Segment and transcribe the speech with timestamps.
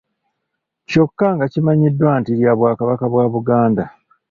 [0.89, 3.83] Kyokka nga kimanyiddwa nti lya Bwakabaka bwa Buganda.